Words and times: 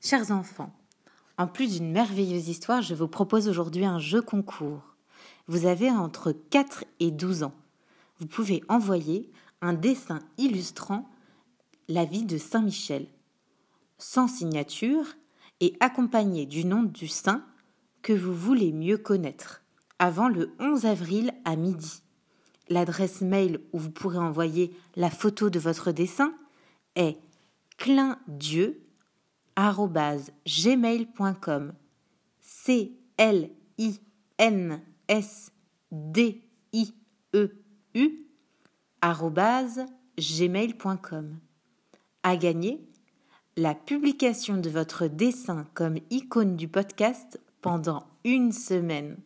Chers 0.00 0.30
enfants, 0.30 0.72
en 1.38 1.48
plus 1.48 1.72
d'une 1.72 1.90
merveilleuse 1.90 2.48
histoire, 2.48 2.82
je 2.82 2.94
vous 2.94 3.08
propose 3.08 3.48
aujourd'hui 3.48 3.84
un 3.84 3.98
jeu 3.98 4.22
concours. 4.22 4.94
Vous 5.48 5.66
avez 5.66 5.90
entre 5.90 6.30
4 6.30 6.84
et 7.00 7.10
12 7.10 7.42
ans. 7.42 7.54
Vous 8.20 8.26
pouvez 8.26 8.62
envoyer 8.68 9.28
un 9.60 9.72
dessin 9.72 10.20
illustrant 10.36 11.10
la 11.88 12.04
vie 12.04 12.24
de 12.24 12.38
Saint 12.38 12.62
Michel, 12.62 13.08
sans 13.98 14.28
signature 14.28 15.04
et 15.58 15.76
accompagné 15.80 16.46
du 16.46 16.64
nom 16.64 16.84
du 16.84 17.08
saint 17.08 17.44
que 18.02 18.12
vous 18.12 18.34
voulez 18.34 18.72
mieux 18.72 18.98
connaître, 18.98 19.64
avant 19.98 20.28
le 20.28 20.52
11 20.60 20.86
avril 20.86 21.32
à 21.44 21.56
midi. 21.56 22.02
L'adresse 22.68 23.20
mail 23.20 23.58
où 23.72 23.80
vous 23.80 23.90
pourrez 23.90 24.18
envoyer 24.18 24.72
la 24.94 25.10
photo 25.10 25.50
de 25.50 25.58
votre 25.58 25.90
dessin 25.90 26.32
est 26.94 27.18
clin-dieu@gmail.com. 29.58 31.72
C 32.40 32.92
L 33.16 33.50
I 33.78 34.00
N 34.38 34.80
S 35.08 35.52
D 35.90 36.42
I 36.72 36.94
E 37.34 37.48
U 37.94 38.26
gmail.com. 40.18 41.38
À 42.22 42.36
gagner 42.36 42.80
la 43.56 43.74
publication 43.74 44.58
de 44.58 44.70
votre 44.70 45.06
dessin 45.06 45.66
comme 45.74 45.98
icône 46.10 46.56
du 46.56 46.68
podcast 46.68 47.40
pendant 47.60 48.06
une 48.24 48.52
semaine. 48.52 49.16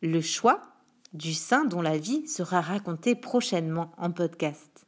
Le 0.00 0.20
choix 0.20 0.60
du 1.12 1.34
saint 1.34 1.64
dont 1.64 1.82
la 1.82 1.98
vie 1.98 2.26
sera 2.26 2.60
racontée 2.60 3.14
prochainement 3.14 3.92
en 3.98 4.12
podcast. 4.12 4.86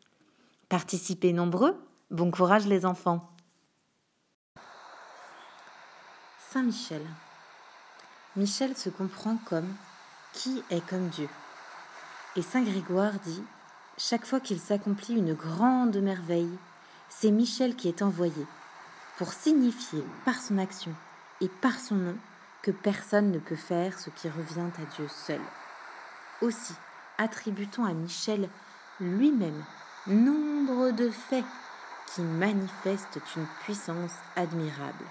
Participez 0.68 1.32
nombreux, 1.32 1.76
bon 2.10 2.30
courage 2.30 2.66
les 2.66 2.86
enfants. 2.86 3.33
Saint 6.54 6.62
Michel. 6.62 7.04
Michel 8.36 8.76
se 8.76 8.88
comprend 8.88 9.38
comme 9.44 9.74
qui 10.32 10.62
est 10.70 10.86
comme 10.88 11.08
Dieu. 11.08 11.28
Et 12.36 12.42
Saint 12.42 12.62
Grégoire 12.62 13.14
dit, 13.24 13.42
chaque 13.98 14.24
fois 14.24 14.38
qu'il 14.38 14.60
s'accomplit 14.60 15.16
une 15.16 15.34
grande 15.34 15.96
merveille, 15.96 16.56
c'est 17.08 17.32
Michel 17.32 17.74
qui 17.74 17.88
est 17.88 18.02
envoyé, 18.02 18.46
pour 19.18 19.32
signifier 19.32 20.04
par 20.24 20.36
son 20.36 20.58
action 20.58 20.94
et 21.40 21.48
par 21.48 21.76
son 21.76 21.96
nom 21.96 22.16
que 22.62 22.70
personne 22.70 23.32
ne 23.32 23.40
peut 23.40 23.56
faire 23.56 23.98
ce 23.98 24.10
qui 24.10 24.28
revient 24.28 24.70
à 24.80 24.94
Dieu 24.94 25.08
seul. 25.08 25.40
Aussi, 26.40 26.74
attribue-t-on 27.18 27.84
à 27.84 27.94
Michel 27.94 28.48
lui-même 29.00 29.64
nombre 30.06 30.92
de 30.92 31.10
faits 31.10 31.44
qui 32.14 32.20
manifestent 32.20 33.18
une 33.34 33.46
puissance 33.64 34.14
admirable. 34.36 35.04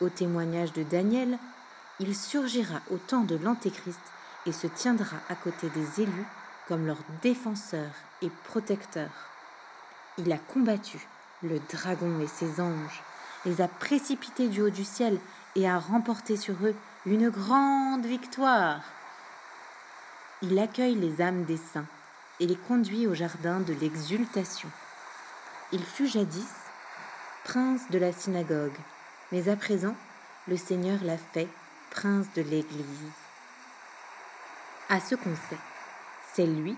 Au 0.00 0.08
témoignage 0.08 0.72
de 0.72 0.84
Daniel, 0.84 1.38
il 1.98 2.14
surgira 2.14 2.80
au 2.90 2.98
temps 2.98 3.24
de 3.24 3.36
l'Antéchrist 3.36 4.00
et 4.46 4.52
se 4.52 4.68
tiendra 4.68 5.16
à 5.28 5.34
côté 5.34 5.68
des 5.70 6.02
élus 6.02 6.26
comme 6.68 6.86
leur 6.86 6.98
défenseur 7.22 7.90
et 8.22 8.30
protecteur. 8.44 9.10
Il 10.18 10.32
a 10.32 10.38
combattu 10.38 10.98
le 11.42 11.60
dragon 11.72 12.20
et 12.20 12.26
ses 12.26 12.60
anges, 12.60 13.02
les 13.44 13.60
a 13.60 13.68
précipités 13.68 14.48
du 14.48 14.62
haut 14.62 14.70
du 14.70 14.84
ciel 14.84 15.18
et 15.56 15.68
a 15.68 15.78
remporté 15.78 16.36
sur 16.36 16.54
eux 16.64 16.74
une 17.06 17.30
grande 17.30 18.04
victoire. 18.06 18.80
Il 20.42 20.58
accueille 20.58 20.94
les 20.94 21.20
âmes 21.20 21.44
des 21.44 21.56
saints 21.56 21.86
et 22.38 22.46
les 22.46 22.56
conduit 22.56 23.06
au 23.06 23.14
jardin 23.14 23.60
de 23.60 23.72
l'exultation. 23.72 24.68
Il 25.72 25.84
fut 25.84 26.06
jadis 26.06 26.52
prince 27.44 27.88
de 27.90 27.98
la 27.98 28.12
synagogue, 28.12 28.76
mais 29.32 29.48
à 29.48 29.56
présent 29.56 29.94
le 30.46 30.56
Seigneur 30.56 31.02
l'a 31.04 31.18
fait 31.18 31.48
prince 31.90 32.26
de 32.34 32.42
l'Église. 32.42 33.12
À 34.88 35.00
ce 35.00 35.14
qu'on 35.14 35.34
sait, 35.34 35.58
c'est 36.32 36.46
lui 36.46 36.76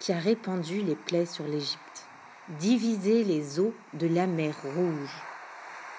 qui 0.00 0.12
a 0.12 0.18
répandu 0.18 0.82
les 0.82 0.96
plaies 0.96 1.26
sur 1.26 1.44
l'Égypte, 1.44 2.06
divisé 2.48 3.22
les 3.22 3.60
eaux 3.60 3.74
de 3.92 4.08
la 4.08 4.26
mer 4.26 4.54
Rouge, 4.64 5.22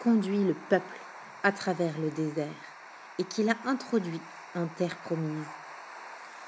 conduit 0.02 0.44
le 0.44 0.54
peuple 0.54 0.98
à 1.44 1.54
travers 1.54 1.98
le 2.00 2.10
désert, 2.10 2.48
et 3.20 3.24
qui 3.24 3.44
l'a 3.44 3.56
introduit 3.66 4.20
en 4.56 4.66
terre 4.66 4.98
promise. 4.98 5.48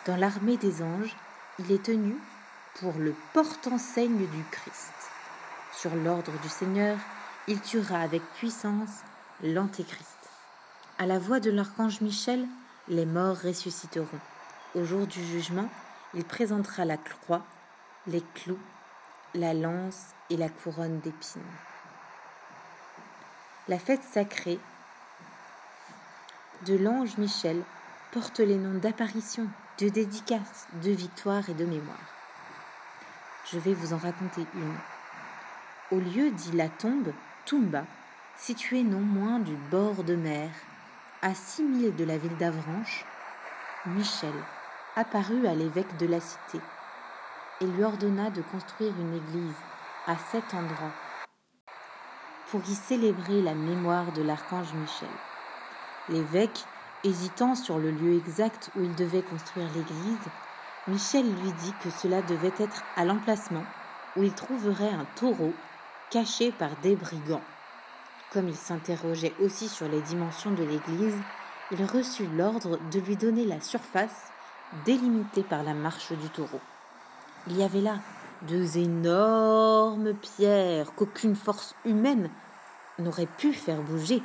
Dans 0.05 0.17
l'armée 0.17 0.57
des 0.57 0.81
anges, 0.81 1.15
il 1.59 1.71
est 1.71 1.83
tenu 1.83 2.15
pour 2.79 2.93
le 2.93 3.15
porte-enseigne 3.33 4.27
du 4.27 4.43
Christ. 4.51 4.93
Sur 5.73 5.95
l'ordre 5.95 6.33
du 6.43 6.49
Seigneur, 6.49 6.97
il 7.47 7.61
tuera 7.61 7.99
avec 7.99 8.21
puissance 8.33 9.03
l'Antéchrist. 9.43 10.29
À 10.97 11.05
la 11.05 11.19
voix 11.19 11.39
de 11.39 11.51
l'archange 11.51 12.01
Michel, 12.01 12.47
les 12.87 13.05
morts 13.05 13.37
ressusciteront. 13.43 14.19
Au 14.75 14.85
jour 14.85 15.07
du 15.07 15.23
jugement, 15.25 15.69
il 16.13 16.23
présentera 16.23 16.85
la 16.85 16.97
croix, 16.97 17.43
les 18.07 18.23
clous, 18.33 18.59
la 19.33 19.53
lance 19.53 20.13
et 20.29 20.37
la 20.37 20.47
couronne 20.47 20.99
d'épines. 20.99 21.41
La 23.67 23.77
fête 23.79 24.03
sacrée 24.03 24.59
de 26.65 26.75
l'ange 26.77 27.17
Michel 27.17 27.61
porte 28.11 28.39
les 28.39 28.55
noms 28.55 28.79
d'apparition, 28.79 29.47
de 29.79 29.89
dédicace, 29.89 30.67
de 30.81 30.91
victoire 30.91 31.49
et 31.49 31.53
de 31.53 31.65
mémoire. 31.65 31.97
Je 33.51 33.59
vais 33.59 33.73
vous 33.73 33.93
en 33.93 33.97
raconter 33.97 34.45
une. 34.53 34.77
Au 35.91 35.99
lieu 35.99 36.31
dit 36.31 36.53
la 36.53 36.69
tombe, 36.69 37.11
Tumba, 37.45 37.83
située 38.37 38.83
non 38.83 38.99
moins 38.99 39.39
du 39.39 39.55
bord 39.71 40.03
de 40.03 40.15
mer, 40.15 40.49
à 41.21 41.33
six 41.33 41.63
milles 41.63 41.95
de 41.95 42.03
la 42.03 42.17
ville 42.17 42.35
d'Avranches, 42.37 43.05
Michel, 43.85 44.33
apparut 44.95 45.47
à 45.47 45.55
l'évêque 45.55 45.97
de 45.97 46.07
la 46.07 46.19
cité 46.19 46.59
et 47.61 47.65
lui 47.65 47.83
ordonna 47.83 48.29
de 48.29 48.41
construire 48.41 48.93
une 48.99 49.15
église 49.15 49.55
à 50.07 50.15
cet 50.31 50.53
endroit 50.53 50.91
pour 52.49 52.61
y 52.69 52.75
célébrer 52.75 53.41
la 53.41 53.55
mémoire 53.55 54.11
de 54.11 54.21
l'archange 54.21 54.73
Michel. 54.73 55.09
L'évêque, 56.09 56.63
hésitant 57.03 57.55
sur 57.55 57.79
le 57.79 57.91
lieu 57.91 58.15
exact 58.17 58.69
où 58.75 58.83
il 58.83 58.93
devait 58.95 59.23
construire 59.23 59.67
l'église, 59.73 60.27
Michel 60.87 61.25
lui 61.25 61.51
dit 61.53 61.73
que 61.83 61.89
cela 61.89 62.21
devait 62.21 62.53
être 62.59 62.83
à 62.95 63.05
l'emplacement 63.05 63.63
où 64.15 64.23
il 64.23 64.33
trouverait 64.33 64.93
un 64.93 65.05
taureau 65.15 65.53
caché 66.11 66.51
par 66.51 66.69
des 66.83 66.95
brigands. 66.95 67.41
Comme 68.31 68.49
il 68.49 68.55
s'interrogeait 68.55 69.33
aussi 69.39 69.67
sur 69.67 69.87
les 69.87 70.01
dimensions 70.01 70.51
de 70.51 70.63
l'église, 70.63 71.17
il 71.71 71.83
reçut 71.85 72.27
l'ordre 72.27 72.79
de 72.91 72.99
lui 72.99 73.15
donner 73.15 73.45
la 73.45 73.61
surface 73.61 74.31
délimitée 74.85 75.43
par 75.43 75.63
la 75.63 75.73
marche 75.73 76.11
du 76.11 76.29
taureau. 76.29 76.59
Il 77.47 77.57
y 77.57 77.63
avait 77.63 77.81
là 77.81 77.99
deux 78.43 78.77
énormes 78.77 80.13
pierres 80.13 80.93
qu'aucune 80.95 81.35
force 81.35 81.75
humaine 81.85 82.29
n'aurait 82.99 83.27
pu 83.37 83.53
faire 83.53 83.81
bouger. 83.81 84.21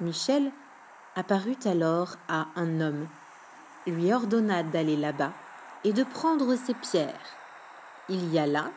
Michel 0.00 0.50
apparut 1.16 1.58
alors 1.64 2.16
à 2.28 2.46
un 2.56 2.80
homme, 2.80 3.06
lui 3.86 4.12
ordonna 4.12 4.62
d'aller 4.62 4.96
là-bas 4.96 5.32
et 5.84 5.92
de 5.92 6.04
prendre 6.04 6.54
ces 6.56 6.74
pierres. 6.74 7.36
Il 8.08 8.32
y 8.32 8.38
alla 8.38 8.70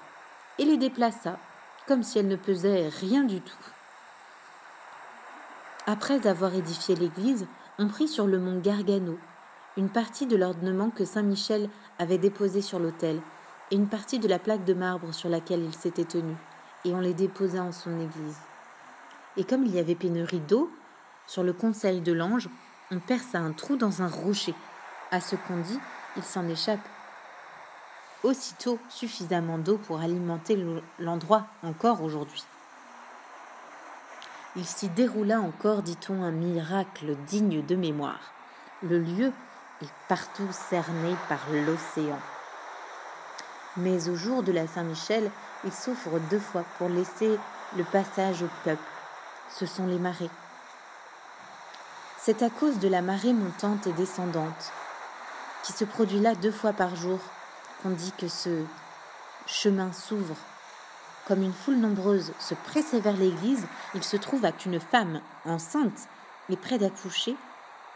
et 0.60 0.66
les 0.66 0.78
déplaça 0.78 1.38
comme 1.88 2.04
si 2.04 2.20
elles 2.20 2.28
ne 2.28 2.36
pesaient 2.36 2.90
rien 2.90 3.24
du 3.24 3.42
tout. 3.42 3.58
Après 5.86 6.28
avoir 6.28 6.56
édifié 6.56 6.96
l'église, 6.96 7.46
on 7.78 7.90
prit 7.90 8.08
sur 8.08 8.26
le 8.26 8.40
mont 8.40 8.62
Gargano 8.62 9.18
une 9.76 9.90
partie 9.90 10.28
de 10.28 10.38
l'ornement 10.38 10.90
que 10.90 11.04
Saint 11.04 11.24
Michel 11.24 11.70
avait 12.00 12.18
déposé 12.18 12.62
sur 12.62 12.80
l'autel 12.80 13.20
et 13.70 13.76
une 13.76 13.88
partie 13.88 14.20
de 14.20 14.30
la 14.30 14.40
plaque 14.40 14.64
de 14.64 14.74
marbre 14.74 15.14
sur 15.14 15.28
laquelle 15.28 15.62
il 15.62 15.74
s'était 15.74 16.06
tenu, 16.06 16.36
et 16.86 16.94
on 16.94 17.00
les 17.00 17.14
déposa 17.14 17.64
en 17.64 17.74
son 17.74 18.00
église. 18.00 18.38
Et 19.36 19.44
comme 19.44 19.66
il 19.66 19.76
y 19.76 19.80
avait 19.80 19.96
pénurie 19.96 20.40
d'eau, 20.40 20.72
sur 21.28 21.44
le 21.44 21.52
conseil 21.52 22.00
de 22.00 22.14
l'ange, 22.14 22.50
on 22.92 23.00
perça 23.00 23.40
un 23.40 23.52
trou 23.52 23.76
dans 23.76 24.02
un 24.02 24.08
rocher. 24.08 24.54
À 25.12 25.20
ce 25.20 25.36
qu'on 25.36 25.58
dit, 25.58 25.80
il 26.16 26.24
s'en 26.24 26.48
échappe. 26.48 26.88
Aussitôt 28.24 28.80
suffisamment 28.90 29.58
d'eau 29.58 29.78
pour 29.78 30.00
alimenter 30.00 30.64
l'endroit 31.00 31.48
encore 31.62 32.04
aujourd'hui. 32.04 32.44
Il 34.56 34.66
s'y 34.66 34.88
déroula 34.90 35.40
encore, 35.40 35.82
dit-on, 35.82 36.24
un 36.24 36.32
miracle 36.32 37.16
digne 37.28 37.66
de 37.66 37.76
mémoire. 37.76 38.34
Le 38.84 39.00
lieu 39.00 39.32
partout 40.08 40.48
cerné 40.52 41.16
par 41.28 41.40
l'océan. 41.52 42.20
Mais 43.78 44.10
au 44.10 44.16
jour 44.16 44.44
de 44.44 44.52
la 44.52 44.68
Saint-Michel, 44.68 45.32
il 45.64 45.74
souffre 45.74 46.20
deux 46.30 46.40
fois 46.40 46.64
pour 46.78 46.88
laisser 46.88 47.40
le 47.76 47.84
passage 47.84 48.44
au 48.44 48.50
peuple. 48.64 48.84
Ce 49.50 49.66
sont 49.66 49.88
les 49.88 49.98
marées. 49.98 50.30
C'est 52.20 52.44
à 52.44 52.50
cause 52.52 52.78
de 52.78 52.88
la 52.88 53.02
marée 53.02 53.34
montante 53.34 53.88
et 53.88 53.94
descendante, 53.94 54.72
qui 55.64 55.74
se 55.74 55.84
produit 55.84 56.20
là 56.20 56.36
deux 56.36 56.52
fois 56.52 56.74
par 56.74 56.96
jour, 56.96 57.20
qu'on 57.82 57.90
dit 57.90 58.14
que 58.18 58.28
ce 58.28 58.64
chemin 59.48 59.92
s'ouvre 59.92 60.36
comme 61.28 61.42
une 61.42 61.54
foule 61.54 61.78
nombreuse 61.78 62.34
se 62.40 62.54
pressait 62.54 63.00
vers 63.00 63.16
l'église, 63.16 63.66
il 63.94 64.04
se 64.04 64.18
trouva 64.18 64.52
qu'une 64.52 64.80
femme 64.80 65.22
enceinte 65.46 66.08
et 66.50 66.58
près 66.58 66.78
d'accoucher 66.78 67.38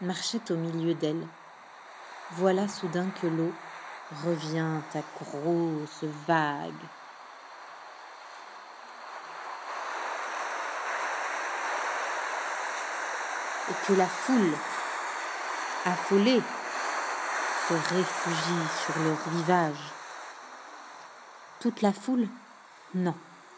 marchait 0.00 0.50
au 0.50 0.54
milieu 0.54 0.94
d'elle. 0.94 1.26
Voilà 2.32 2.68
soudain 2.68 3.08
que 3.20 3.26
l'eau 3.26 3.52
revient 4.24 4.80
à 4.94 5.00
grosses 5.22 6.04
vagues. 6.26 6.72
Et 13.70 13.86
que 13.86 13.92
la 13.92 14.06
foule, 14.06 14.54
affolée, 15.84 16.40
se 17.68 17.74
réfugie 17.74 18.68
sur 18.82 18.98
le 19.02 19.14
rivage. 19.30 19.92
Toute 21.60 21.82
la 21.82 21.92
foule 21.92 22.28
Non, 22.94 23.14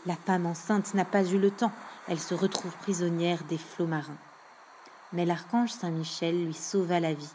la 0.07 0.17
femme 0.17 0.47
enceinte 0.47 0.95
n'a 0.95 1.05
pas 1.05 1.25
eu 1.25 1.39
le 1.39 1.51
temps. 1.51 1.73
Elle 2.09 2.19
se 2.19 2.35
retrouve 2.35 2.75
prisonnière 2.79 3.45
des 3.45 3.59
flots 3.59 3.87
marins. 3.87 4.19
Mais 5.13 5.25
l'archange 5.25 5.71
Saint-Michel 5.71 6.47
lui 6.47 6.55
sauva 6.55 7.01
la 7.01 7.15
vie. 7.15 7.33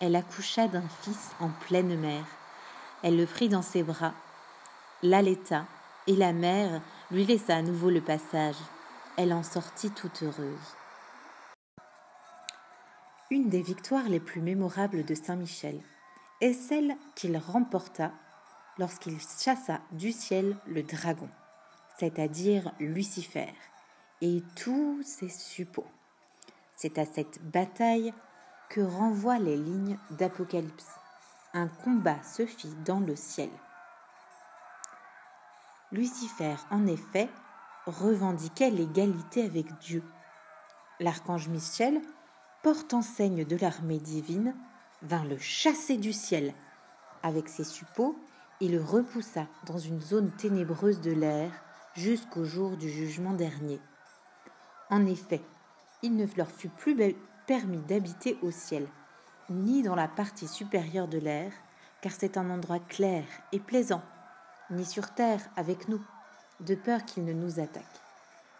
Elle 0.00 0.16
accoucha 0.16 0.66
d'un 0.68 0.88
fils 1.02 1.30
en 1.40 1.48
pleine 1.66 1.96
mer. 1.98 2.24
Elle 3.02 3.16
le 3.16 3.26
prit 3.26 3.48
dans 3.48 3.62
ses 3.62 3.82
bras, 3.82 4.14
l'allaita, 5.02 5.64
et 6.06 6.16
la 6.16 6.32
mère 6.32 6.80
lui 7.10 7.24
laissa 7.24 7.56
à 7.56 7.62
nouveau 7.62 7.90
le 7.90 8.00
passage. 8.00 8.56
Elle 9.16 9.32
en 9.32 9.42
sortit 9.42 9.90
toute 9.90 10.22
heureuse. 10.22 10.76
Une 13.30 13.48
des 13.48 13.62
victoires 13.62 14.08
les 14.08 14.20
plus 14.20 14.40
mémorables 14.40 15.04
de 15.04 15.14
Saint 15.14 15.36
Michel 15.36 15.80
est 16.40 16.52
celle 16.52 16.96
qu'il 17.14 17.36
remporta 17.38 18.10
lorsqu'il 18.82 19.16
chassa 19.20 19.78
du 19.92 20.10
ciel 20.10 20.56
le 20.66 20.82
dragon, 20.82 21.28
c'est-à-dire 22.00 22.72
Lucifer, 22.80 23.54
et 24.20 24.42
tous 24.56 25.00
ses 25.04 25.28
suppôts. 25.28 25.86
C'est 26.74 26.98
à 26.98 27.04
cette 27.04 27.40
bataille 27.48 28.12
que 28.68 28.80
renvoient 28.80 29.38
les 29.38 29.56
lignes 29.56 29.96
d'Apocalypse. 30.10 30.88
Un 31.54 31.68
combat 31.68 32.20
se 32.24 32.44
fit 32.44 32.74
dans 32.84 32.98
le 32.98 33.14
ciel. 33.14 33.50
Lucifer, 35.92 36.56
en 36.72 36.84
effet, 36.88 37.28
revendiquait 37.86 38.70
l'égalité 38.70 39.44
avec 39.44 39.78
Dieu. 39.78 40.02
L'archange 40.98 41.46
Michel, 41.46 42.00
portant 42.64 42.98
enseigne 42.98 43.44
de 43.44 43.56
l'armée 43.56 44.00
divine, 44.00 44.56
vint 45.02 45.24
le 45.24 45.38
chasser 45.38 45.98
du 45.98 46.12
ciel 46.12 46.52
avec 47.22 47.48
ses 47.48 47.64
suppôts 47.64 48.16
il 48.62 48.70
le 48.70 48.80
repoussa 48.80 49.48
dans 49.66 49.78
une 49.78 50.00
zone 50.00 50.30
ténébreuse 50.30 51.00
de 51.00 51.10
l'air 51.10 51.50
jusqu'au 51.96 52.44
jour 52.44 52.76
du 52.76 52.88
jugement 52.88 53.32
dernier. 53.32 53.80
En 54.88 55.04
effet, 55.04 55.42
il 56.02 56.14
ne 56.14 56.26
leur 56.36 56.48
fut 56.48 56.68
plus 56.68 56.96
permis 57.48 57.82
d'habiter 57.88 58.38
au 58.40 58.52
ciel, 58.52 58.86
ni 59.50 59.82
dans 59.82 59.96
la 59.96 60.06
partie 60.06 60.46
supérieure 60.46 61.08
de 61.08 61.18
l'air, 61.18 61.50
car 62.02 62.12
c'est 62.12 62.36
un 62.36 62.50
endroit 62.50 62.78
clair 62.78 63.24
et 63.50 63.58
plaisant, 63.58 64.02
ni 64.70 64.84
sur 64.84 65.12
terre 65.12 65.42
avec 65.56 65.88
nous, 65.88 66.00
de 66.60 66.76
peur 66.76 67.04
qu'ils 67.04 67.24
ne 67.24 67.32
nous 67.32 67.58
attaquent. 67.58 67.82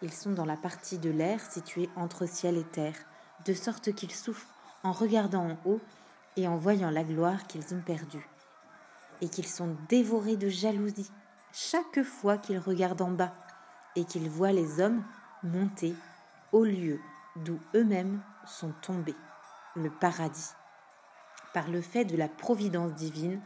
Ils 0.01 0.11
sont 0.11 0.33
dans 0.33 0.45
la 0.45 0.57
partie 0.57 0.97
de 0.97 1.11
l'air 1.11 1.39
située 1.39 1.89
entre 1.95 2.25
ciel 2.25 2.57
et 2.57 2.65
terre, 2.65 2.97
de 3.45 3.53
sorte 3.53 3.95
qu'ils 3.95 4.11
souffrent 4.11 4.53
en 4.83 4.91
regardant 4.91 5.51
en 5.51 5.57
haut 5.63 5.79
et 6.35 6.45
en 6.45 6.57
voyant 6.57 6.91
la 6.91 7.05
gloire 7.05 7.47
qu'ils 7.47 7.73
ont 7.73 7.81
perdue 7.81 8.27
et 9.23 9.29
qu'ils 9.29 9.47
sont 9.47 9.77
dévorés 9.87 10.35
de 10.35 10.49
jalousie 10.49 11.09
chaque 11.53 12.03
fois 12.03 12.37
qu'ils 12.37 12.59
regardent 12.59 13.01
en 13.01 13.11
bas 13.11 13.33
et 13.95 14.03
qu'ils 14.03 14.29
voient 14.29 14.51
les 14.51 14.81
hommes 14.81 15.01
monter 15.43 15.95
au 16.51 16.65
lieu 16.65 16.99
d'où 17.37 17.57
eux-mêmes 17.73 18.21
sont 18.45 18.73
tombés, 18.81 19.15
le 19.75 19.89
paradis. 19.89 20.51
Par 21.53 21.69
le 21.69 21.81
fait 21.81 22.03
de 22.03 22.17
la 22.17 22.27
providence 22.27 22.93
divine, 22.95 23.39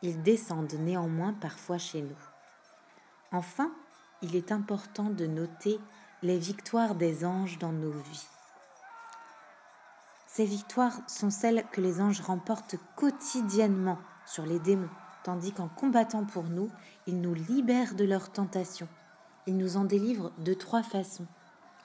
ils 0.00 0.22
descendent 0.22 0.72
néanmoins 0.72 1.34
parfois 1.34 1.76
chez 1.76 2.00
nous. 2.00 2.16
Enfin, 3.30 3.70
il 4.22 4.34
est 4.34 4.50
important 4.50 5.10
de 5.10 5.26
noter 5.26 5.78
les 6.22 6.38
victoires 6.38 6.94
des 6.94 7.26
anges 7.26 7.58
dans 7.58 7.72
nos 7.72 7.92
vies. 7.92 8.26
Ces 10.26 10.46
victoires 10.46 10.98
sont 11.06 11.30
celles 11.30 11.66
que 11.70 11.82
les 11.82 12.00
anges 12.00 12.22
remportent 12.22 12.76
quotidiennement 12.96 13.98
sur 14.24 14.46
les 14.46 14.58
démons, 14.60 14.88
tandis 15.24 15.52
qu'en 15.52 15.68
combattant 15.68 16.24
pour 16.24 16.44
nous, 16.44 16.70
ils 17.06 17.20
nous 17.20 17.34
libèrent 17.34 17.94
de 17.94 18.04
leurs 18.04 18.30
tentations. 18.30 18.88
Ils 19.46 19.56
nous 19.56 19.76
en 19.76 19.84
délivrent 19.84 20.32
de 20.38 20.54
trois 20.54 20.82
façons. 20.82 21.26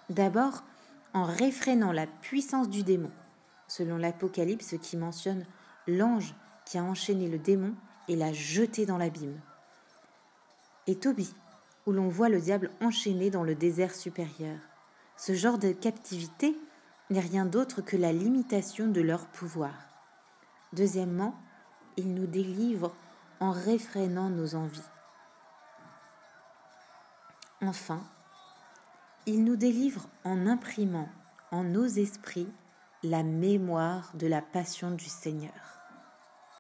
D'abord, 0.10 0.64
en 1.14 1.24
réfrénant 1.24 1.92
la 1.92 2.08
puissance 2.08 2.70
du 2.70 2.84
démon, 2.84 3.12
selon 3.68 3.98
l'Apocalypse 3.98 4.76
qui 4.82 4.98
mentionne 4.98 5.46
l'ange 5.88 6.36
qui 6.66 6.78
a 6.78 6.84
enchaîné 6.84 7.28
le 7.28 7.40
démon 7.40 7.74
et 8.08 8.16
l'a 8.16 8.34
jeté 8.34 8.86
dans 8.86 8.98
l'abîme. 8.98 9.40
Et 10.88 10.96
Tobie, 10.96 11.34
où 11.86 11.92
l'on 11.92 12.08
voit 12.08 12.30
le 12.30 12.40
diable 12.40 12.72
enchaîné 12.82 13.30
dans 13.30 13.44
le 13.44 13.56
désert 13.56 13.96
supérieur. 13.96 14.58
Ce 15.18 15.34
genre 15.34 15.58
de 15.58 15.72
captivité 15.72 16.58
n'est 17.10 17.20
rien 17.20 17.46
d'autre 17.46 17.82
que 17.82 17.98
la 17.98 18.12
limitation 18.12 18.88
de 18.88 19.02
leur 19.02 19.28
pouvoir. 19.28 19.74
Deuxièmement, 20.74 21.36
il 21.98 22.14
nous 22.14 22.26
délivre 22.26 22.96
en 23.44 23.52
réfrénant 23.52 24.30
nos 24.30 24.56
envies. 24.56 24.90
Enfin, 27.62 28.02
il 29.26 29.44
nous 29.44 29.58
délivre 29.58 30.08
en 30.24 30.48
imprimant 30.48 31.10
en 31.52 31.66
nos 31.66 31.86
esprits 31.86 32.50
la 33.04 33.22
mémoire 33.22 34.12
de 34.14 34.28
la 34.28 34.42
passion 34.42 34.92
du 34.92 35.10
Seigneur. 35.10 35.83